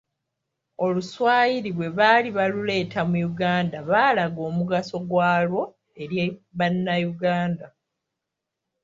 Oluswayiri 0.85 1.69
bwe 1.73 1.87
baali 1.97 2.29
baluleeta 2.37 2.99
mu 3.09 3.17
Uganda 3.31 3.77
baalaga 3.89 4.39
omugaso 4.49 4.95
gwalwo 5.09 5.63
eri 6.01 6.17
Bannayuganda. 6.57 7.67